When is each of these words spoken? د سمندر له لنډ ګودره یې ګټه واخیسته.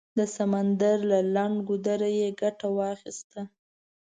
د 0.17 0.19
سمندر 0.35 0.97
له 1.11 1.19
لنډ 1.35 1.55
ګودره 1.67 2.09
یې 2.19 2.27
ګټه 2.41 2.67
واخیسته. 2.77 3.41